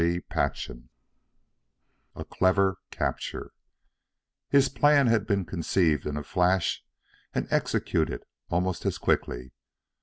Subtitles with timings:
[0.01, 0.79] CHAPTER XIX
[2.15, 3.51] A CLEVER CAPTURE
[4.49, 6.83] His plan had been conceived in a flash
[7.35, 9.53] and executed almost as quickly.